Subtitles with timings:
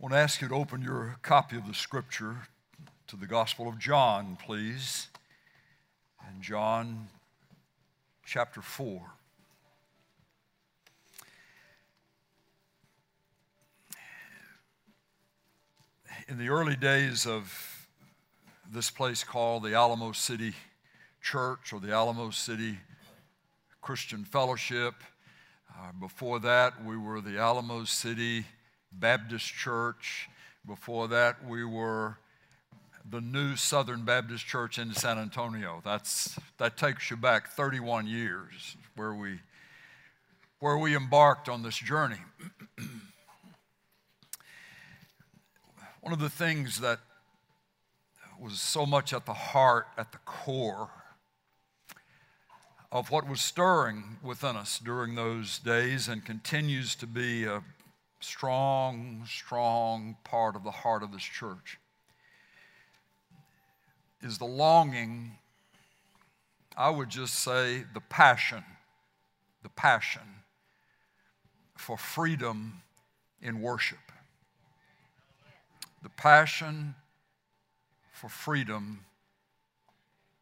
[0.00, 2.34] want to ask you to open your copy of the scripture
[3.06, 5.08] to the Gospel of John, please.
[6.26, 7.08] And John
[8.24, 9.02] chapter 4.
[16.28, 17.86] In the early days of
[18.72, 20.54] this place called the Alamo City
[21.20, 22.78] Church or the Alamo City
[23.82, 24.94] Christian Fellowship,
[25.78, 28.46] uh, before that, we were the Alamo City
[28.92, 30.28] Baptist Church.
[30.66, 32.18] Before that, we were
[33.08, 35.80] the new Southern Baptist Church in San Antonio.
[35.84, 39.40] That's, that takes you back 31 years where we,
[40.58, 42.20] where we embarked on this journey.
[46.00, 47.00] One of the things that
[48.40, 50.88] was so much at the heart, at the core
[52.92, 57.62] of what was stirring within us during those days and continues to be a
[58.20, 61.78] strong, strong part of the heart of this church
[64.22, 65.38] is the longing,
[66.76, 68.64] I would just say the passion,
[69.62, 70.22] the passion
[71.76, 72.82] for freedom
[73.40, 73.98] in worship.
[76.02, 76.94] The passion
[78.12, 79.04] for freedom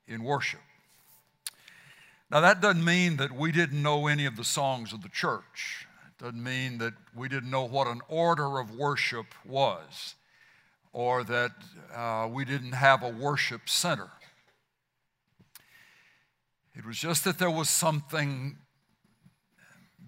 [0.07, 0.61] in worship.
[2.31, 5.88] Now, that doesn't mean that we didn't know any of the songs of the church.
[6.19, 10.17] Doesn't mean that we didn't know what an order of worship was
[10.93, 11.53] or that
[11.95, 14.11] uh, we didn't have a worship center.
[16.75, 18.57] It was just that there was something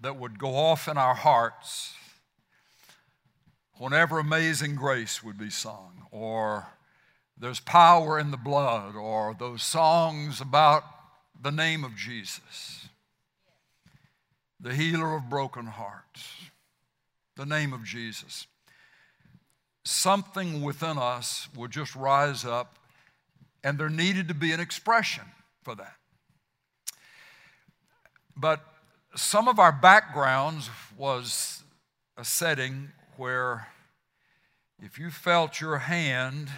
[0.01, 1.93] that would go off in our hearts
[3.77, 6.67] whenever Amazing Grace would be sung, or
[7.37, 10.83] There's Power in the Blood, or those songs about
[11.39, 12.89] the name of Jesus,
[14.61, 16.35] the healer of broken hearts,
[17.35, 18.45] the name of Jesus,
[19.83, 22.77] something within us would just rise up,
[23.63, 25.23] and there needed to be an expression
[25.63, 25.95] for that.
[28.35, 28.61] But
[29.15, 31.63] some of our backgrounds was
[32.17, 33.67] a setting where
[34.81, 36.49] if you felt your hand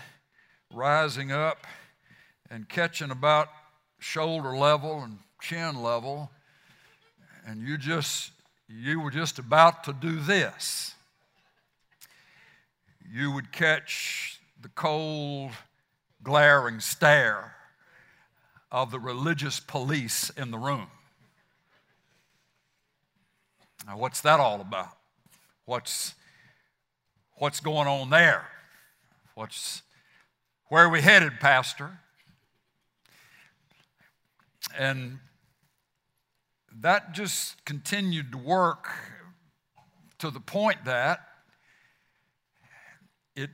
[0.73, 1.65] rising up
[2.49, 3.47] and catching about
[3.99, 6.31] shoulder level and chin level,
[7.45, 8.31] and you just
[8.67, 10.95] you were just about to do this,
[13.11, 15.51] you would catch the cold,
[16.23, 17.55] glaring stare
[18.71, 20.87] of the religious police in the room.
[23.85, 24.97] Now, what's that all about?
[25.65, 26.15] What's,
[27.35, 28.47] what's going on there?
[29.35, 29.83] What's,
[30.69, 31.99] where are we headed, Pastor?
[34.77, 35.19] And
[36.81, 38.89] that just continued to work
[40.19, 41.19] to the point that
[43.35, 43.49] it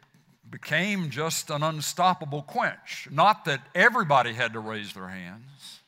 [0.49, 3.07] became just an unstoppable quench.
[3.11, 5.79] Not that everybody had to raise their hands,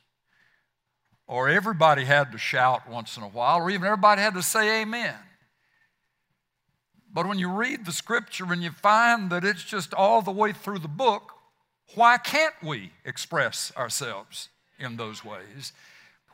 [1.28, 4.82] or everybody had to shout once in a while, or even everybody had to say
[4.82, 5.16] amen.
[7.14, 10.54] But when you read the scripture and you find that it's just all the way
[10.54, 11.34] through the book,
[11.96, 14.50] why can't we express ourselves
[14.80, 15.74] in those ways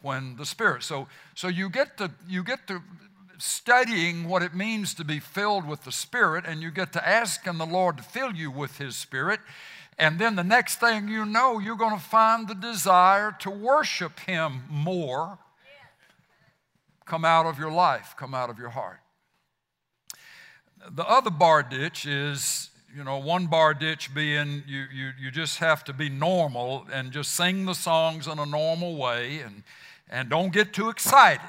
[0.01, 0.83] when the Spirit.
[0.83, 2.81] So, so you get to you get to
[3.37, 7.57] studying what it means to be filled with the Spirit, and you get to asking
[7.57, 9.39] the Lord to fill you with His Spirit.
[9.99, 14.19] And then the next thing you know, you're going to find the desire to worship
[14.21, 15.39] Him more
[17.05, 18.99] come out of your life, come out of your heart.
[20.91, 25.59] The other bar ditch is you know, one bar ditch being you, you, you just
[25.59, 29.63] have to be normal and just sing the songs in a normal way and,
[30.09, 31.47] and don't get too excited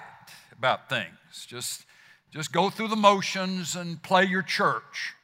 [0.57, 1.47] about things.
[1.47, 1.85] Just,
[2.33, 5.15] just go through the motions and play your church.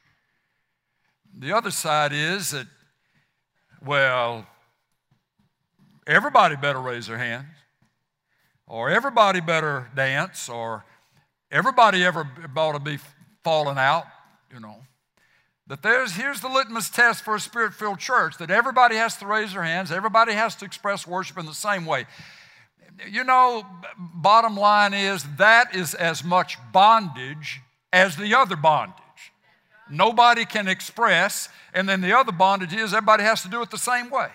[1.37, 2.67] The other side is that,
[3.85, 4.47] well,
[6.07, 7.47] everybody better raise their hands,
[8.67, 10.85] or everybody better dance, or
[11.51, 12.99] everybody ever ought to be
[13.43, 14.05] falling out,
[14.53, 14.77] you know.
[15.67, 19.25] That there's, here's the litmus test for a spirit filled church that everybody has to
[19.25, 22.05] raise their hands, everybody has to express worship in the same way.
[23.09, 23.65] You know,
[23.97, 27.61] bottom line is that is as much bondage
[27.91, 29.01] as the other bondage.
[29.89, 33.77] Nobody can express, and then the other bondage is everybody has to do it the
[33.77, 34.29] same way.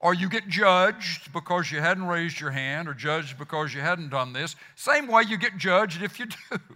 [0.00, 4.10] Or you get judged because you hadn't raised your hand, or judged because you hadn't
[4.10, 4.56] done this.
[4.76, 6.58] Same way you get judged if you do.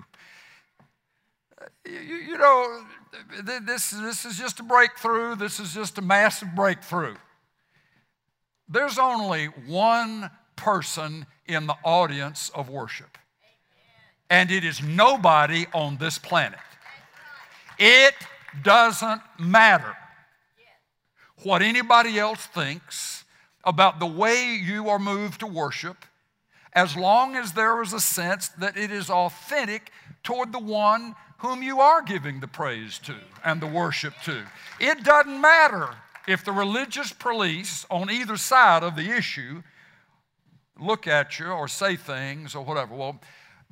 [1.85, 2.85] You, you know,
[3.45, 5.35] this, this is just a breakthrough.
[5.37, 7.17] This is just a massive breakthrough.
[8.69, 10.31] There's only one
[10.63, 13.19] person in the audience of worship,
[14.31, 16.61] and it is nobody on this planet.
[17.79, 18.15] It
[18.63, 19.97] doesn't matter
[21.43, 23.25] what anybody else thinks
[23.65, 26.05] about the way you are moved to worship,
[26.73, 29.91] as long as there is a sense that it is authentic
[30.23, 34.45] toward the one whom you are giving the praise to and the worship to.
[34.79, 35.89] It doesn't matter
[36.29, 39.63] if the religious police on either side of the issue
[40.83, 42.95] look at you or say things or whatever.
[42.95, 43.21] Well,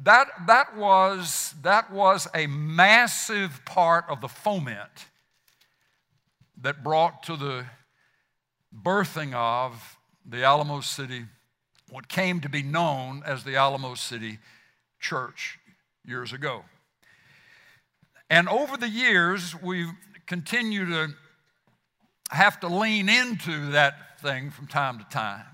[0.03, 5.07] that, that, was, that was a massive part of the foment
[6.63, 7.67] that brought to the
[8.75, 11.25] birthing of the Alamo City,
[11.91, 14.39] what came to be known as the Alamo City
[15.01, 15.59] Church
[16.05, 16.65] years ago.
[18.29, 19.93] And over the years, we've
[20.27, 21.15] continued to
[22.31, 25.45] have to lean into that thing from time to time.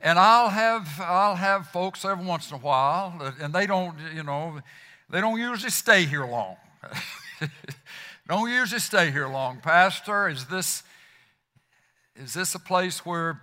[0.00, 4.22] And I'll have, I'll have folks every once in a while, and they don't, you
[4.22, 4.60] know,
[5.08, 6.56] they don't usually stay here long.
[8.28, 9.60] don't usually stay here long.
[9.60, 10.82] Pastor, is this,
[12.14, 13.40] is this a place where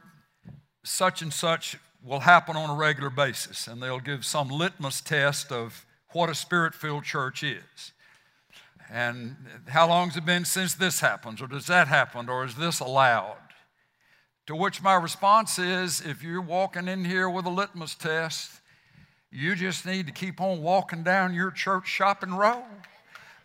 [0.83, 3.67] such and such will happen on a regular basis?
[3.67, 7.93] And they'll give some litmus test of what a spirit filled church is.
[8.91, 9.35] And
[9.69, 12.79] how long has it been since this happens, or does that happen, or is this
[12.79, 13.37] allowed?
[14.47, 18.51] To which my response is if you're walking in here with a litmus test,
[19.31, 22.61] you just need to keep on walking down your church shopping row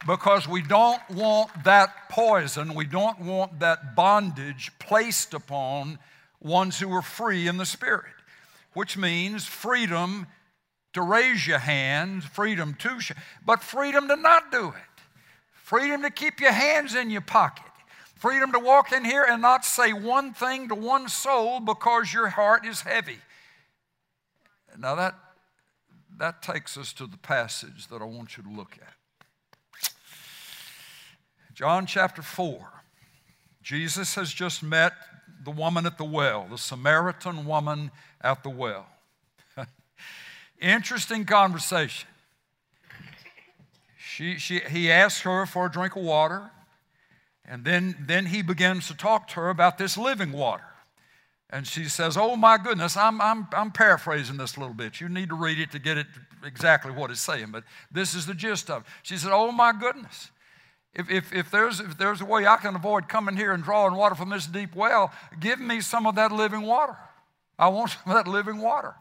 [0.09, 6.01] because we don't want that poison, we don't want that bondage placed upon
[6.41, 8.15] ones who are free in the Spirit,
[8.75, 10.27] which means freedom
[10.95, 12.99] to raise your hand, freedom to,
[13.47, 15.03] but freedom to not do it,
[15.53, 17.68] freedom to keep your hands in your pocket
[18.19, 22.29] Freedom to walk in here and not say one thing to one soul because your
[22.29, 23.19] heart is heavy.
[24.77, 25.15] Now, that,
[26.19, 29.93] that takes us to the passage that I want you to look at.
[31.55, 32.59] John chapter 4.
[33.63, 34.95] Jesus has just met
[35.45, 38.87] the woman at the well, the Samaritan woman at the well.
[40.61, 42.09] Interesting conversation.
[43.97, 46.51] She, she, he asked her for a drink of water.
[47.49, 50.65] And then, then he begins to talk to her about this living water.
[51.51, 55.01] And she says, Oh my goodness, I'm, I'm, I'm paraphrasing this a little bit.
[55.01, 56.07] You need to read it to get it
[56.45, 58.89] exactly what it's saying, but this is the gist of it.
[59.03, 60.31] She said, Oh my goodness.
[60.95, 63.95] If, if, if, there's, if there's a way I can avoid coming here and drawing
[63.95, 65.11] water from this deep well,
[65.41, 66.97] give me some of that living water.
[67.59, 68.95] I want some of that living water.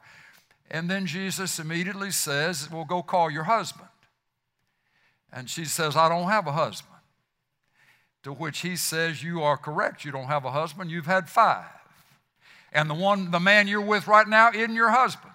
[0.72, 3.90] And then Jesus immediately says, Well, go call your husband.
[5.34, 6.97] And she says, I don't have a husband.
[8.28, 10.04] To which he says, You are correct.
[10.04, 11.64] You don't have a husband, you've had five.
[12.74, 15.32] And the one, the man you're with right now isn't your husband.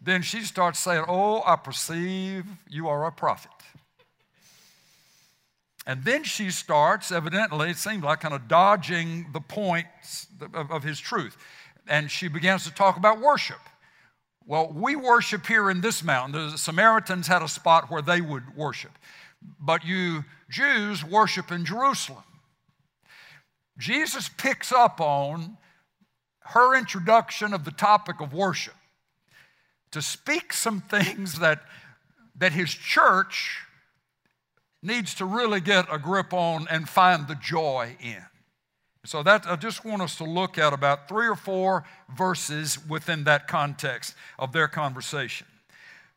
[0.00, 3.50] Then she starts saying, Oh, I perceive you are a prophet.
[5.84, 10.84] And then she starts, evidently, it seems like kind of dodging the points of, of
[10.84, 11.36] his truth.
[11.88, 13.58] And she begins to talk about worship.
[14.46, 16.50] Well, we worship here in this mountain.
[16.52, 18.92] The Samaritans had a spot where they would worship
[19.58, 22.24] but you Jews worship in Jerusalem.
[23.78, 25.56] Jesus picks up on
[26.40, 28.74] her introduction of the topic of worship
[29.92, 31.62] to speak some things that,
[32.36, 33.60] that his church
[34.82, 38.24] needs to really get a grip on and find the joy in.
[39.04, 43.24] So that I just want us to look at about three or four verses within
[43.24, 45.46] that context of their conversation.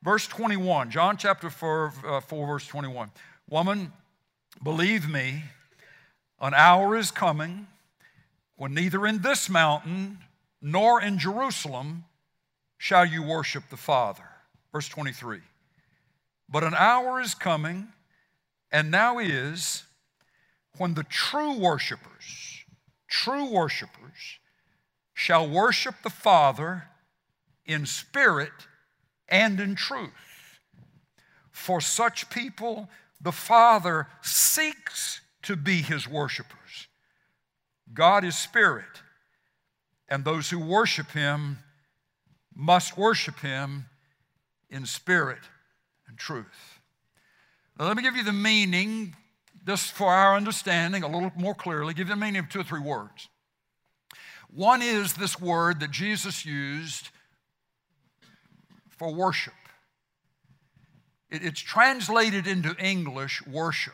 [0.04, 3.10] Verse 21, John chapter 4, uh, 4, verse 21.
[3.50, 3.94] Woman,
[4.62, 5.44] believe me,
[6.42, 7.68] an hour is coming
[8.58, 10.18] when neither in this mountain
[10.62, 12.04] nor in Jerusalem
[12.78, 14.26] shall you worship the Father.
[14.74, 15.40] Verse 23.
[16.50, 17.88] But an hour is coming,
[18.74, 19.84] and now is,
[20.78, 22.66] when the true worshipers,
[23.08, 24.40] true worshipers,
[25.14, 26.90] shall worship the Father
[27.66, 28.52] in spirit
[29.34, 30.12] and in truth.
[31.52, 32.88] For such people,
[33.20, 36.88] the Father seeks to be his worshipers.
[37.94, 39.02] God is spirit,
[40.08, 41.58] and those who worship him
[42.56, 43.86] must worship him
[44.70, 45.42] in spirit
[46.08, 46.80] and truth.
[47.78, 49.16] Now, let me give you the meaning,
[49.66, 52.64] just for our understanding a little more clearly, give you the meaning of two or
[52.64, 53.30] three words.
[54.52, 57.10] One is this word that Jesus used
[58.98, 59.54] for worship.
[61.30, 63.94] It's translated into English worship.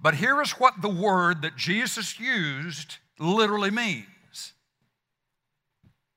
[0.00, 4.52] But here is what the word that Jesus used literally means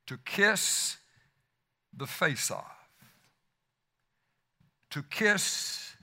[0.08, 0.98] to kiss
[1.96, 2.72] the face off.
[4.92, 5.96] To kiss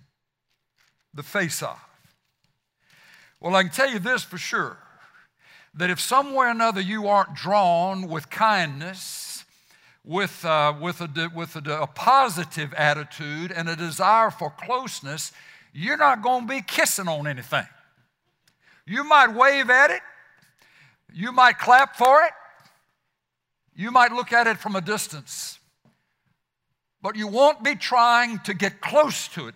[1.14, 1.88] the face off.
[3.40, 4.78] Well, I can tell you this for sure
[5.74, 9.21] that if somewhere or another you aren't drawn with kindness,
[10.04, 15.32] with, uh, with, a, with a, a positive attitude and a desire for closeness,
[15.72, 17.66] you're not going to be kissing on anything.
[18.86, 20.02] You might wave at it,
[21.12, 22.32] you might clap for it,
[23.74, 25.58] you might look at it from a distance,
[27.00, 29.54] but you won't be trying to get close to it.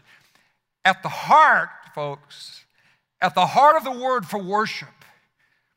[0.85, 2.65] At the heart, folks,
[3.21, 4.89] at the heart of the word for worship,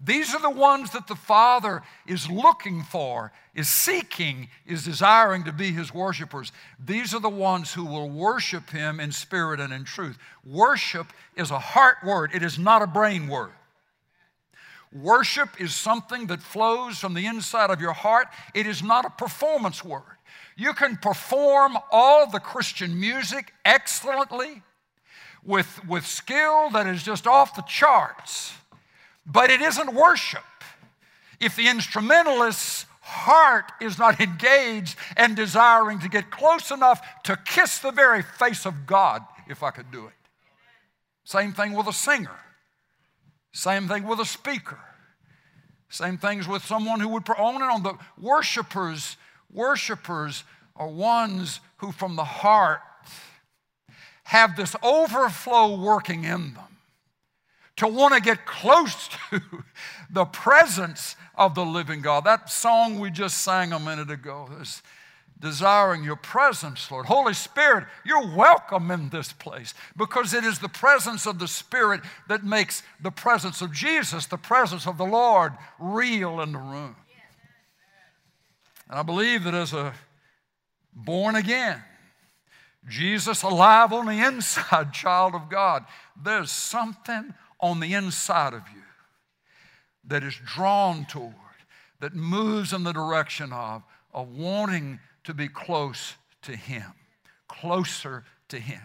[0.01, 5.51] these are the ones that the Father is looking for, is seeking, is desiring to
[5.51, 6.53] be His worshipers.
[6.83, 10.17] These are the ones who will worship Him in spirit and in truth.
[10.45, 13.51] Worship is a heart word, it is not a brain word.
[14.93, 19.09] Worship is something that flows from the inside of your heart, it is not a
[19.09, 20.03] performance word.
[20.55, 24.61] You can perform all the Christian music excellently
[25.43, 28.53] with, with skill that is just off the charts
[29.25, 30.43] but it isn't worship.
[31.39, 37.79] If the instrumentalist's heart is not engaged and desiring to get close enough to kiss
[37.79, 40.13] the very face of God, if I could do it.
[41.23, 42.39] Same thing with a singer.
[43.51, 44.79] Same thing with a speaker.
[45.89, 49.17] Same things with someone who would own it on the worshipers.
[49.51, 50.43] Worshipers
[50.75, 52.81] are ones who, from the heart,
[54.25, 56.68] have this overflow working in them
[57.79, 59.41] to want to get close to
[60.09, 62.25] the presence of the living God.
[62.25, 64.83] That song we just sang a minute ago is
[65.39, 67.05] desiring your presence, Lord.
[67.05, 72.01] Holy Spirit, you're welcome in this place because it is the presence of the Spirit
[72.27, 76.97] that makes the presence of Jesus, the presence of the Lord, real in the room.
[78.89, 79.93] And I believe that as a
[80.93, 81.81] born again,
[82.89, 85.85] Jesus alive on the inside child of God,
[86.21, 88.81] there's something on the inside of you
[90.07, 91.33] that is drawn toward,
[91.99, 96.93] that moves in the direction of, of wanting to be close to Him,
[97.47, 98.81] closer to Him.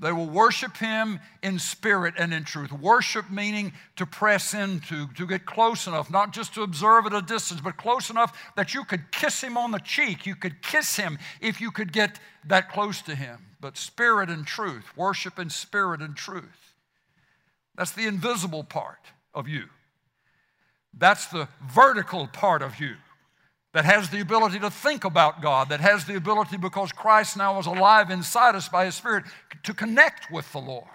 [0.00, 2.72] They will worship Him in spirit and in truth.
[2.72, 7.22] Worship meaning to press into, to get close enough, not just to observe at a
[7.22, 10.26] distance, but close enough that you could kiss Him on the cheek.
[10.26, 13.38] You could kiss Him if you could get that close to Him.
[13.60, 16.63] But spirit and truth, worship in spirit and truth.
[17.74, 19.00] That's the invisible part
[19.34, 19.64] of you.
[20.96, 22.94] That's the vertical part of you
[23.72, 27.58] that has the ability to think about God, that has the ability, because Christ now
[27.58, 29.24] is alive inside us by His Spirit,
[29.64, 30.86] to connect with the Lord.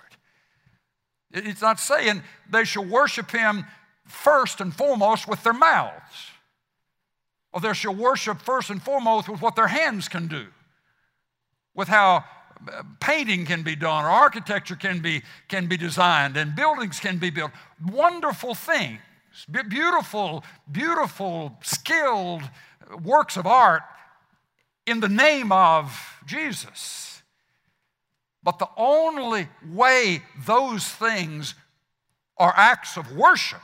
[1.31, 3.65] It's not saying they shall worship Him
[4.05, 6.31] first and foremost with their mouths,
[7.51, 10.47] or they shall worship first and foremost with what their hands can do,
[11.75, 12.23] with how
[12.99, 17.29] painting can be done, or architecture can be, can be designed, and buildings can be
[17.29, 17.51] built.
[17.85, 18.99] Wonderful things,
[19.69, 22.43] beautiful, beautiful, skilled
[23.03, 23.83] works of art
[24.85, 27.21] in the name of Jesus.
[28.41, 31.55] But the only way those things
[32.37, 33.59] are acts of worship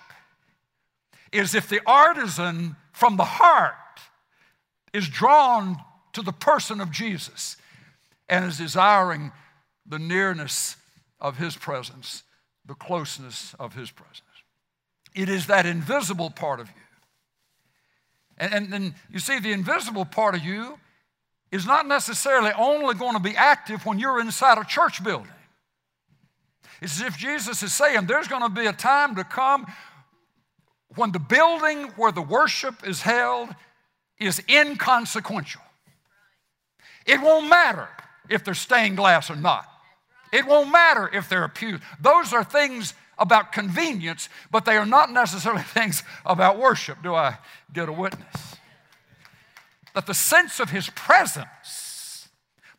[1.31, 3.73] is if the artisan from the heart
[4.93, 5.77] is drawn
[6.13, 7.57] to the person of Jesus
[8.27, 9.31] and is desiring
[9.85, 10.75] the nearness
[11.19, 12.23] of His presence,
[12.65, 14.21] the closeness of His presence.
[15.13, 16.73] It is that invisible part of you.
[18.37, 20.77] And, then you see, the invisible part of you
[21.51, 25.31] is not necessarily only going to be active when you're inside a church building.
[26.81, 29.65] It's as if Jesus is saying there's going to be a time to come
[30.95, 33.49] when the building where the worship is held
[34.19, 35.61] is inconsequential.
[37.05, 37.87] It won't matter
[38.29, 39.67] if they're stained glass or not.
[40.31, 41.79] It won't matter if they're a pew.
[42.01, 47.01] Those are things about convenience, but they are not necessarily things about worship.
[47.01, 47.37] Do I
[47.71, 48.55] get a witness?
[49.93, 52.27] That the sense of His presence,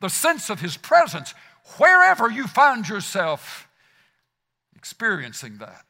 [0.00, 1.34] the sense of His presence,
[1.78, 3.66] wherever you find yourself
[4.74, 5.86] experiencing that,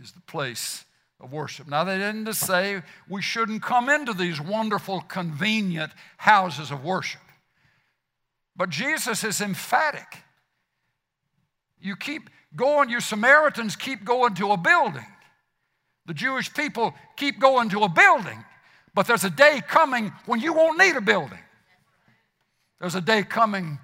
[0.00, 0.84] is the place
[1.20, 1.68] of worship.
[1.68, 7.20] Now, they didn't just say we shouldn't come into these wonderful, convenient houses of worship.
[8.56, 10.18] But Jesus is emphatic.
[11.80, 15.06] You keep going, you Samaritans keep going to a building.
[16.06, 18.44] The Jewish people keep going to a building.
[18.94, 21.38] But there's a day coming when you won't need a building.
[22.80, 23.78] There's a day coming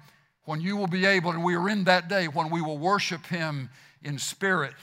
[0.45, 3.25] when you will be able, and we are in that day, when we will worship
[3.27, 3.69] Him
[4.03, 4.73] in spirit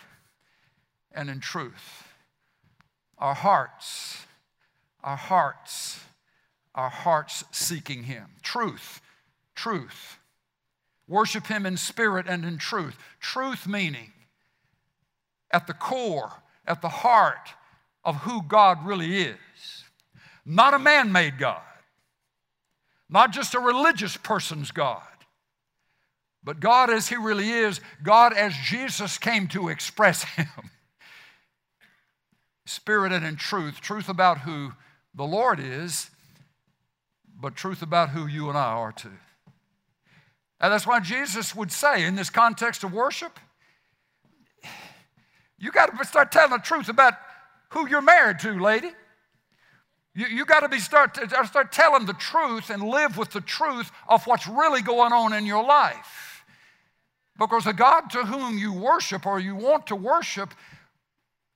[1.13, 2.05] and in truth.
[3.19, 4.19] Our hearts,
[5.03, 6.01] our hearts,
[6.75, 8.27] our hearts seeking Him.
[8.43, 9.01] Truth
[9.57, 10.19] truth.
[11.09, 12.97] Worship Him in spirit and in truth.
[13.21, 14.13] Truth meaning
[15.51, 17.51] at the core, at the heart
[18.05, 19.37] of who God really is.
[20.45, 21.61] Not a man made God,
[23.09, 25.03] not just a religious person's God,
[26.45, 30.47] but God as He really is, God as Jesus came to express Him.
[32.65, 34.73] Spirited in truth, truth about who
[35.15, 36.11] the Lord is,
[37.41, 39.11] but truth about who you and I are too.
[40.61, 43.39] And that's why Jesus would say in this context of worship,
[45.59, 47.15] you got to start telling the truth about
[47.71, 48.91] who you're married to, lady.
[50.15, 53.91] You, you got to be start, start telling the truth and live with the truth
[54.09, 56.45] of what's really going on in your life.
[57.39, 60.55] Because the God to whom you worship or you want to worship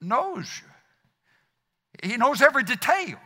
[0.00, 2.10] knows you.
[2.10, 3.18] He knows every detail.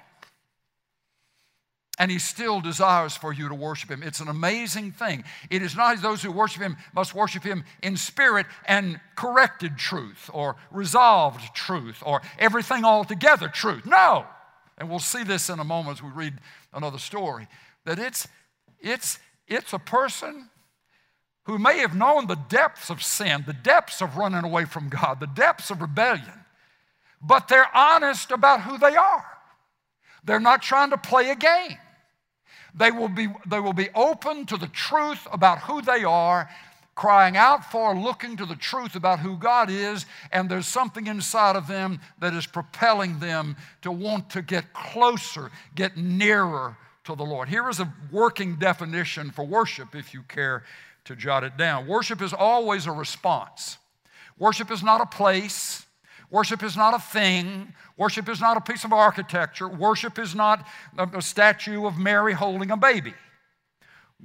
[1.99, 4.03] And he still desires for you to worship him.
[4.03, 5.23] It's an amazing thing.
[5.49, 9.79] It is not as those who worship him must worship him in spirit and corrected
[9.79, 13.87] truth or resolved truth or everything altogether truth.
[13.87, 14.27] No.
[14.77, 16.35] And we'll see this in a moment as we read
[16.73, 17.47] another story.
[17.85, 18.27] That it's
[18.81, 20.49] it's it's a person
[21.45, 25.21] who may have known the depths of sin, the depths of running away from God,
[25.21, 26.45] the depths of rebellion,
[27.21, 29.27] but they're honest about who they are.
[30.25, 31.77] They're not trying to play a game.
[32.75, 36.49] They will be, they will be open to the truth about who they are,
[36.95, 41.57] crying out for, looking to the truth about who God is, and there's something inside
[41.57, 47.25] of them that is propelling them to want to get closer, get nearer to the
[47.25, 47.49] Lord.
[47.49, 50.65] Here is a working definition for worship if you care
[51.05, 51.87] to jot it down.
[51.87, 53.79] Worship is always a response.
[54.39, 55.84] Worship is not a place.
[56.35, 57.73] Worship is not a thing.
[57.97, 59.69] Worship is not a piece of architecture.
[59.69, 60.67] Worship is not
[60.99, 63.15] a statue of Mary holding a baby.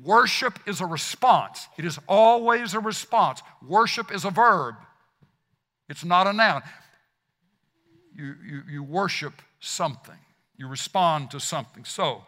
[0.02, 1.68] Worship is a response.
[1.78, 3.44] It is always a response.
[3.62, 4.74] Worship is a verb,
[5.88, 6.64] it's not a noun.
[8.16, 10.18] You, you, you worship something,
[10.58, 11.86] you respond to something.
[11.86, 12.24] So,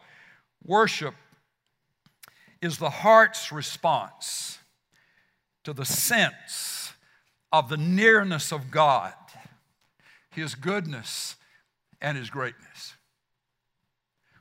[0.64, 1.16] worship
[2.62, 4.60] is the heart's response
[5.64, 6.94] to the sense
[7.52, 9.14] of the nearness of God
[10.32, 11.36] his goodness,
[12.02, 12.96] and His greatness.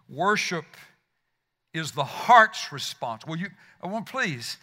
[0.09, 0.64] Worship
[1.72, 3.24] is the heart's response.
[3.26, 3.48] Will you,
[3.83, 4.57] I want please,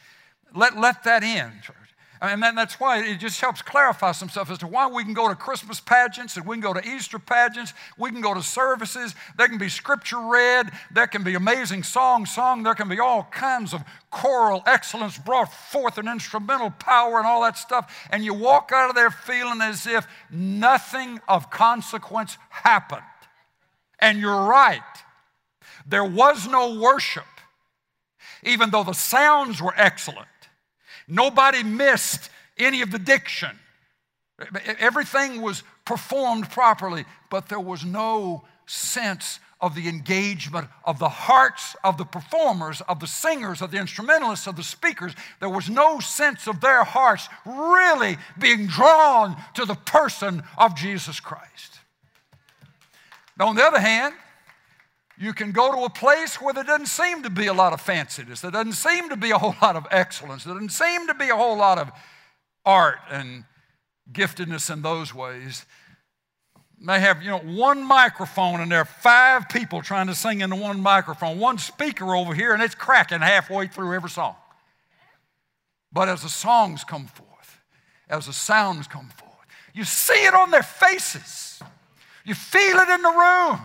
[0.53, 1.53] let, let that in.
[2.21, 5.27] And that's why it just helps clarify some stuff as to why we can go
[5.27, 9.13] to Christmas pageants and we can go to Easter pageants, we can go to services,
[9.37, 13.23] there can be scripture read, there can be amazing songs sung, there can be all
[13.31, 18.07] kinds of choral excellence brought forth and instrumental power and all that stuff.
[18.11, 23.01] And you walk out of there feeling as if nothing of consequence happened.
[23.99, 24.81] And you're right.
[25.85, 27.25] There was no worship,
[28.43, 30.27] even though the sounds were excellent.
[31.07, 33.57] Nobody missed any of the diction.
[34.79, 41.75] Everything was performed properly, but there was no sense of the engagement of the hearts
[41.83, 45.13] of the performers, of the singers, of the instrumentalists, of the speakers.
[45.39, 51.19] There was no sense of their hearts really being drawn to the person of Jesus
[51.19, 51.79] Christ.
[53.39, 54.13] Now, on the other hand,
[55.19, 57.81] you can go to a place where there doesn't seem to be a lot of
[57.81, 61.15] fanciness, there doesn't seem to be a whole lot of excellence, there doesn't seem to
[61.15, 61.91] be a whole lot of
[62.65, 63.43] art and
[64.11, 65.65] giftedness in those ways.
[66.79, 70.55] They have, you know, one microphone and there are five people trying to sing into
[70.55, 74.35] one microphone, one speaker over here, and it's cracking halfway through every song.
[75.91, 77.57] But as the songs come forth,
[78.07, 79.33] as the sounds come forth,
[79.73, 81.59] you see it on their faces.
[82.23, 83.61] You feel it in the room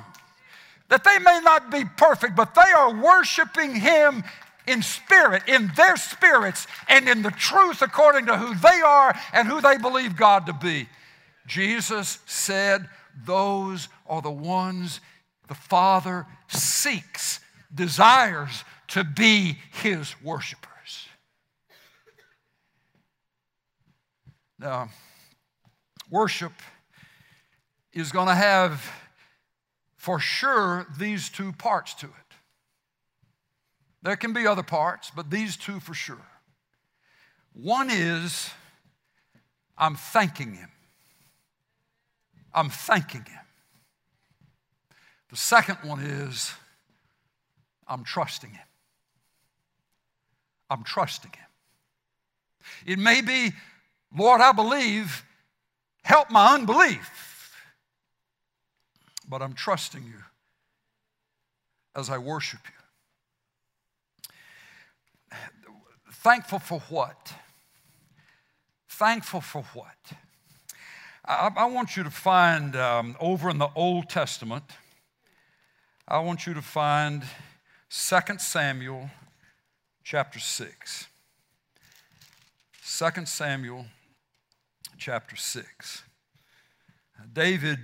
[0.92, 4.22] that they may not be perfect, but they are worshiping Him
[4.66, 9.48] in spirit, in their spirits, and in the truth according to who they are and
[9.48, 10.86] who they believe God to be.
[11.46, 12.90] Jesus said,
[13.24, 15.00] Those are the ones
[15.48, 17.40] the Father seeks,
[17.74, 21.08] desires to be His worshipers.
[24.58, 24.90] Now,
[26.10, 26.52] worship
[27.94, 28.92] is going to have
[30.02, 32.34] for sure these two parts to it.
[34.02, 36.26] There can be other parts, but these two for sure.
[37.52, 38.50] One is,
[39.78, 40.70] I'm thanking Him.
[42.52, 43.44] I'm thanking Him.
[45.30, 46.52] The second one is,
[47.86, 48.66] I'm trusting Him.
[50.68, 51.46] I'm trusting Him.
[52.86, 53.52] It may be,
[54.18, 55.22] Lord, I believe,
[56.02, 57.31] help my unbelief
[59.32, 60.24] but I'm trusting you
[61.96, 62.60] as I worship
[65.30, 65.38] you.
[66.12, 67.32] Thankful for what?
[68.90, 69.96] Thankful for what?
[71.24, 74.64] I, I want you to find um, over in the Old Testament,
[76.06, 77.22] I want you to find
[77.88, 79.08] 2 Samuel
[80.04, 81.06] chapter 6.
[82.84, 83.86] 2 Samuel
[84.98, 86.02] chapter 6.
[87.32, 87.78] David,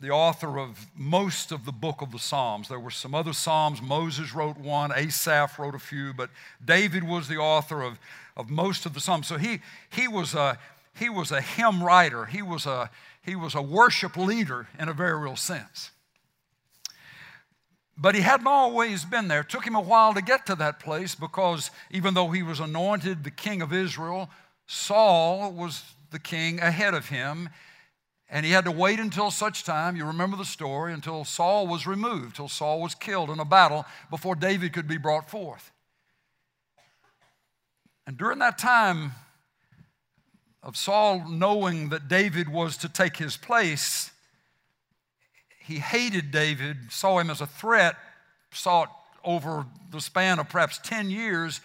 [0.00, 3.82] the author of most of the book of the Psalms, there were some other Psalms.
[3.82, 6.30] Moses wrote one, Asaph wrote a few, but
[6.64, 7.98] David was the author of,
[8.36, 9.26] of most of the Psalms.
[9.26, 9.60] So he,
[9.90, 10.58] he, was a,
[10.98, 12.90] he was a hymn writer, he was a,
[13.22, 15.90] he was a worship leader in a very real sense.
[17.98, 19.40] But he hadn't always been there.
[19.40, 22.58] It took him a while to get to that place because even though he was
[22.58, 24.30] anointed the king of Israel,
[24.66, 27.50] Saul was the king ahead of him.
[28.32, 31.84] And he had to wait until such time, you remember the story, until Saul was
[31.86, 35.72] removed, till Saul was killed in a battle before David could be brought forth.
[38.06, 39.12] And during that time
[40.62, 44.12] of Saul knowing that David was to take his place,
[45.58, 47.96] he hated David, saw him as a threat,
[48.52, 48.90] sought
[49.24, 51.60] over the span of perhaps 10 years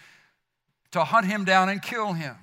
[0.90, 2.36] to hunt him down and kill him.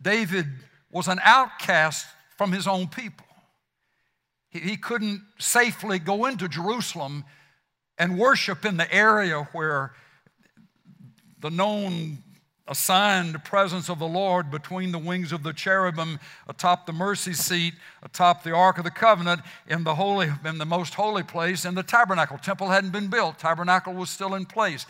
[0.00, 0.46] David
[0.90, 2.06] was an outcast
[2.40, 3.26] from his own people.
[4.48, 7.26] He, he couldn't safely go into Jerusalem
[7.98, 9.92] and worship in the area where
[11.38, 12.22] the known
[12.66, 17.74] assigned presence of the Lord between the wings of the cherubim atop the mercy seat,
[18.02, 21.74] atop the Ark of the Covenant, in the holy, in the most holy place, in
[21.74, 22.38] the tabernacle.
[22.38, 24.86] Temple hadn't been built, tabernacle was still in place.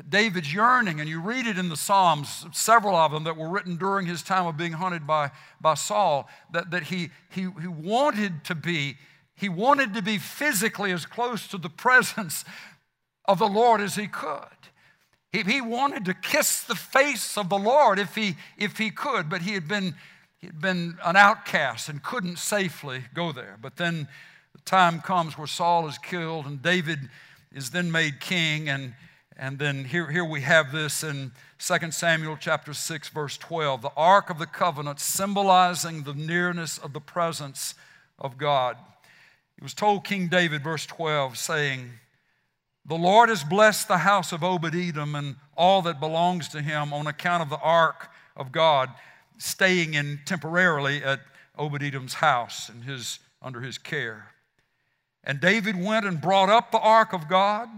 [0.00, 3.50] But David's yearning, and you read it in the Psalms, several of them that were
[3.50, 7.66] written during his time of being hunted by, by Saul, that, that he, he, he
[7.66, 8.96] wanted to be,
[9.34, 12.46] he wanted to be physically as close to the presence
[13.26, 14.46] of the Lord as he could.
[15.32, 19.28] He, he wanted to kiss the face of the Lord if he, if he could,
[19.28, 19.94] but he had, been,
[20.38, 23.58] he had been an outcast and couldn't safely go there.
[23.60, 24.08] But then
[24.54, 27.10] the time comes where Saul is killed and David
[27.52, 28.94] is then made king and
[29.40, 33.80] and then here, here we have this in 2 Samuel chapter 6, verse 12.
[33.80, 37.74] The Ark of the Covenant symbolizing the nearness of the presence
[38.18, 38.76] of God.
[39.56, 41.88] It was told King David, verse 12, saying,
[42.84, 46.92] The Lord has blessed the house of Obed Edom and all that belongs to him
[46.92, 48.90] on account of the ark of God
[49.38, 51.20] staying in temporarily at
[51.56, 54.32] Obed Edom's house and his, under his care.
[55.24, 57.70] And David went and brought up the ark of God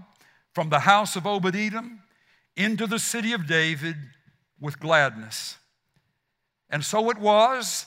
[0.52, 2.02] from the house of Obed Edom
[2.56, 3.96] into the city of David
[4.60, 5.56] with gladness.
[6.70, 7.86] And so it was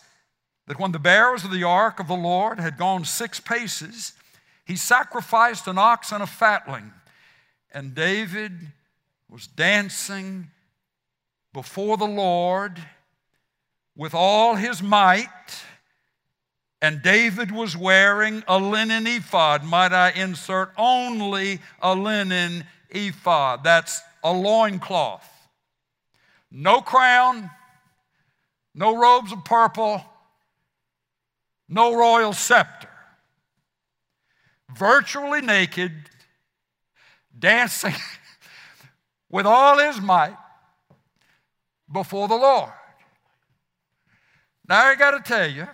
[0.67, 4.13] that when the bearers of the ark of the Lord had gone six paces,
[4.65, 6.91] he sacrificed an ox and a fatling.
[7.71, 8.53] And David
[9.29, 10.47] was dancing
[11.53, 12.79] before the Lord
[13.95, 15.27] with all his might
[16.85, 19.63] and David was wearing a linen ephod.
[19.63, 23.63] Might I insert only a linen ephod?
[23.63, 25.27] That's a loincloth.
[26.51, 27.49] No crown,
[28.75, 29.99] no robes of purple,
[31.67, 32.89] no royal scepter.
[34.77, 35.91] Virtually naked,
[37.37, 37.95] dancing
[39.31, 40.37] with all his might
[41.91, 42.69] before the Lord.
[44.69, 45.67] Now I got to tell you,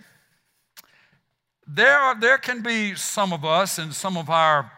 [1.66, 4.70] there, are, there can be some of us in some of our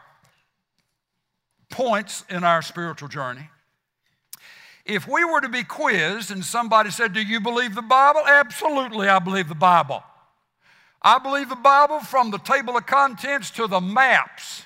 [1.70, 3.48] points in our spiritual journey.
[4.84, 8.20] If we were to be quizzed and somebody said, Do you believe the Bible?
[8.26, 10.02] Absolutely, I believe the Bible.
[11.00, 14.64] I believe the Bible from the table of contents to the maps.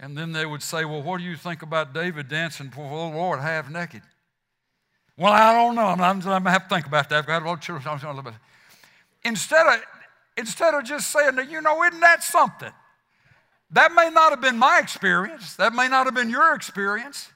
[0.00, 3.16] And then they would say, Well, what do you think about David dancing before the
[3.16, 4.02] Lord half naked?
[5.18, 5.86] Well, I don't know.
[5.86, 7.18] I'm, I'm, going to have to think about that.
[7.18, 8.34] I've got a little children.
[9.24, 9.82] Instead of,
[10.38, 12.72] instead of just saying, you know, isn't that something?
[13.72, 17.30] That may not have been my experience, that may not have been your experience.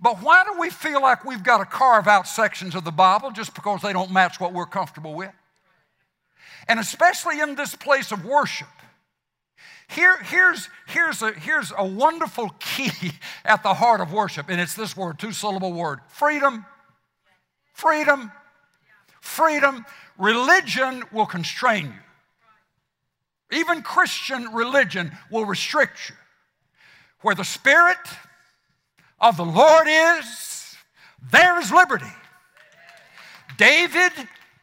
[0.00, 3.30] But why do we feel like we've got to carve out sections of the Bible
[3.30, 5.30] just because they don't match what we're comfortable with?
[6.66, 8.66] And especially in this place of worship.
[9.88, 13.12] Here, here's, here's, a, here's a wonderful key
[13.44, 16.64] at the heart of worship, and it's this word, two syllable word freedom.
[17.74, 18.32] Freedom.
[19.20, 19.86] Freedom.
[20.18, 23.58] Religion will constrain you.
[23.58, 26.16] Even Christian religion will restrict you.
[27.20, 27.98] Where the Spirit
[29.20, 30.76] of the Lord is,
[31.30, 32.12] there is liberty.
[33.58, 34.12] David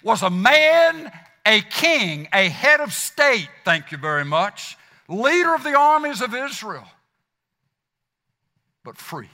[0.04, 1.12] was a man,
[1.46, 4.76] a king, a head of state, thank you very much,
[5.08, 6.88] leader of the armies of Israel,
[8.84, 9.30] but free.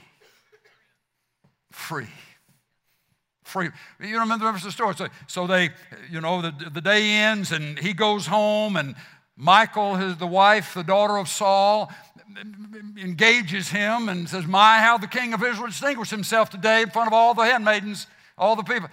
[1.72, 2.08] Free
[3.56, 3.70] free.
[4.06, 4.94] You remember the story?
[4.96, 5.70] So, so they,
[6.10, 8.94] you know, the, the day ends and he goes home and
[9.38, 11.90] Michal, his, the wife, the daughter of Saul,
[12.98, 17.06] engages him and says, My, how the king of Israel distinguished himself today in front
[17.06, 18.90] of all the handmaidens, all the people.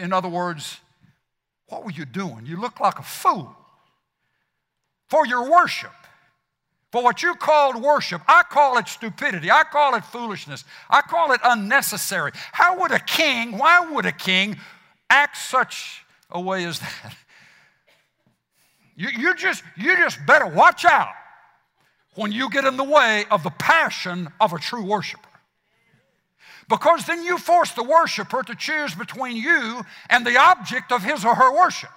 [0.00, 0.78] In other words,
[1.66, 2.46] what were you doing?
[2.46, 3.54] You look like a fool
[5.08, 5.92] for your worship.
[6.90, 9.50] For what you called worship, I call it stupidity.
[9.50, 10.64] I call it foolishness.
[10.88, 12.32] I call it unnecessary.
[12.52, 14.56] How would a king, why would a king
[15.10, 17.16] act such a way as that?
[19.00, 21.12] You, you, just, you just better watch out
[22.16, 25.28] when you get in the way of the passion of a true worshiper.
[26.68, 31.24] Because then you force the worshiper to choose between you and the object of his
[31.24, 31.92] or her worship.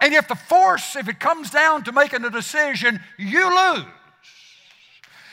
[0.00, 3.84] And if the force, if it comes down to making a decision, you lose.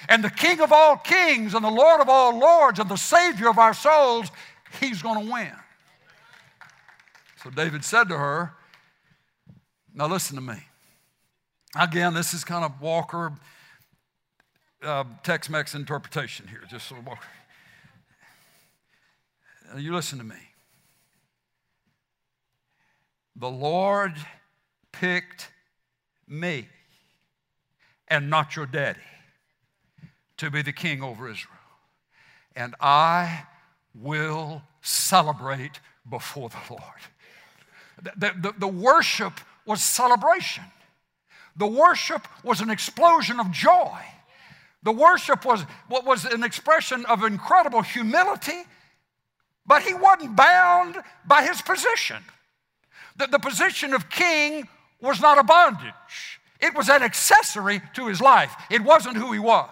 [0.10, 3.50] And the King of all kings and the Lord of all lords and the Savior
[3.50, 4.32] of our souls,
[4.80, 5.52] he's going to win.
[7.44, 8.54] So David said to her,
[9.94, 10.58] Now listen to me.
[11.80, 13.34] Again, this is kind of Walker
[14.84, 17.28] uh, Tex Mex interpretation here, just so Walker.
[19.78, 20.36] You listen to me.
[23.36, 24.14] The Lord
[24.92, 25.52] picked
[26.28, 26.68] me
[28.08, 29.00] and not your daddy
[30.38, 31.56] to be the king over Israel.
[32.56, 33.44] And I
[33.96, 36.82] will celebrate before the Lord.
[38.18, 40.64] The, the, the, worship was celebration.
[41.56, 44.00] The worship was an explosion of joy.
[44.84, 48.64] The worship was what was an expression of incredible humility,
[49.66, 52.24] but he wasn't bound by his position.
[53.16, 54.68] The, the position of king
[55.02, 58.54] was not a bondage, it was an accessory to his life.
[58.70, 59.70] It wasn't who he was.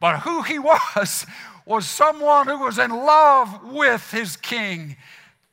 [0.00, 1.26] But who he was
[1.64, 4.96] was someone who was in love with his king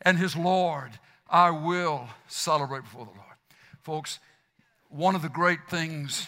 [0.01, 0.91] and his Lord.
[1.29, 3.21] I will celebrate before the Lord.
[3.81, 4.19] Folks,
[4.89, 6.27] one of the great things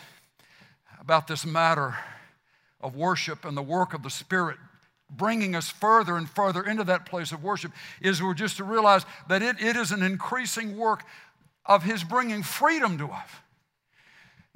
[0.99, 1.95] about this matter
[2.81, 4.57] of worship and the work of the Spirit
[5.09, 9.05] bringing us further and further into that place of worship is we're just to realize
[9.29, 11.03] that it, it is an increasing work
[11.65, 13.29] of His bringing freedom to us.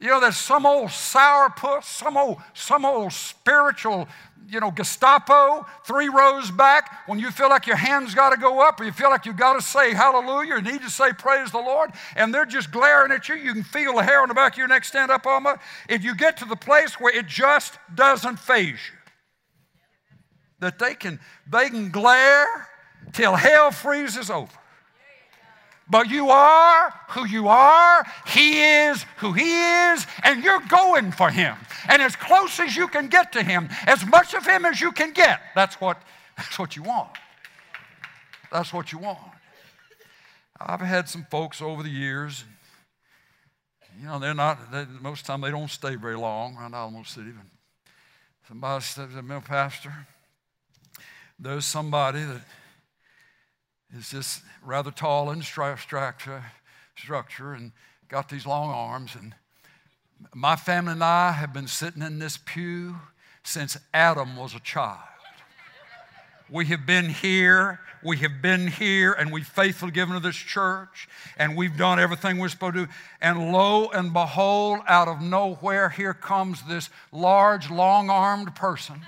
[0.01, 4.07] You know, there's some old sourpuss, some old, some old spiritual,
[4.49, 8.67] you know, Gestapo, three rows back, when you feel like your hands got to go
[8.67, 11.51] up or you feel like you got to say hallelujah or need to say praise
[11.51, 13.35] the Lord, and they're just glaring at you.
[13.35, 15.59] You can feel the hair on the back of your neck stand up almost.
[15.87, 19.00] If you get to the place where it just doesn't faze you,
[20.62, 21.19] that they can,
[21.50, 22.69] they can glare
[23.12, 24.52] till hell freezes over.
[25.89, 31.30] But you are who you are, He is who He is, and you're going for
[31.30, 31.58] Him.
[31.89, 34.93] And as close as you can get to Him, as much of Him as you
[34.93, 36.02] can get, that's what,
[36.38, 37.10] that's what you want.
[38.52, 39.19] That's what you want.
[40.60, 42.45] I've had some folks over the years,
[44.00, 46.74] you know, they're not, they, most of the time they don't stay very long around
[46.74, 47.32] Alamo City.
[47.32, 47.45] But
[48.47, 50.08] somebody says, said, Pastor,
[51.41, 52.41] there's somebody that
[53.97, 56.43] is just rather tall in structure,
[56.95, 57.71] structure and
[58.08, 59.15] got these long arms.
[59.19, 59.34] And
[60.36, 62.95] my family and I have been sitting in this pew
[63.43, 64.99] since Adam was a child.
[66.47, 71.08] We have been here, we have been here, and we've faithfully given to this church,
[71.38, 72.91] and we've done everything we're supposed to do.
[73.21, 79.01] And lo and behold, out of nowhere, here comes this large, long armed person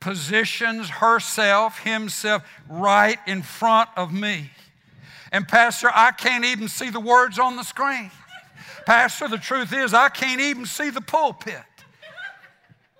[0.00, 4.50] positions herself, himself, right in front of me.
[5.30, 8.10] And, Pastor, I can't even see the words on the screen.
[8.86, 11.62] Pastor, the truth is, I can't even see the pulpit.